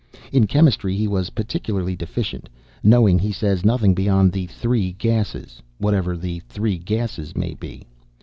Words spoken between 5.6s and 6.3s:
(whatever